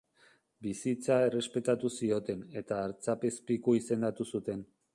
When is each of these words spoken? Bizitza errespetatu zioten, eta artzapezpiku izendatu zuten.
Bizitza 0.67 1.17
errespetatu 1.25 1.91
zioten, 2.01 2.41
eta 2.63 2.81
artzapezpiku 2.87 3.77
izendatu 3.83 4.31
zuten. 4.37 4.65